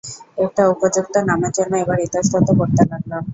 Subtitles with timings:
[0.37, 3.23] একটা উপযুক্ত নামের জন্যে এবার ইতস্তত করতে লাগলাম।